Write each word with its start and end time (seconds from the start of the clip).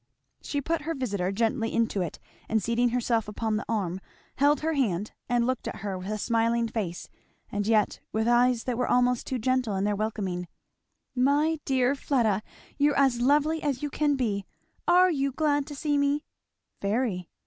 She 0.41 0.61
put 0.61 0.81
her 0.81 0.95
visitor 0.95 1.31
gently 1.31 1.71
into 1.71 2.01
it, 2.01 2.17
and 2.49 2.59
seating 2.63 2.89
herself 2.89 3.27
upon 3.27 3.55
the 3.57 3.65
arm 3.69 4.01
held 4.37 4.61
her 4.61 4.73
hand 4.73 5.11
and 5.29 5.45
looked 5.45 5.67
at 5.67 5.81
her, 5.85 5.95
with 5.95 6.07
a 6.07 6.17
smiling 6.17 6.67
face 6.67 7.07
and 7.51 7.67
yet 7.67 7.99
with 8.11 8.27
eyes 8.27 8.63
that 8.63 8.79
were 8.79 8.87
almost 8.87 9.27
too 9.27 9.37
gentle 9.37 9.75
in 9.75 9.83
their 9.83 9.95
welcoming. 9.95 10.47
"My 11.15 11.59
dear 11.65 11.89
little 11.91 12.03
Fleda! 12.03 12.41
you're 12.79 12.97
as 12.97 13.21
lovely 13.21 13.61
as 13.61 13.83
you 13.83 13.91
can 13.91 14.15
be! 14.15 14.47
Are 14.87 15.11
you 15.11 15.31
glad 15.31 15.67
to 15.67 15.75
see 15.75 15.99
me?" 15.99 16.25
"Very." 16.81 17.29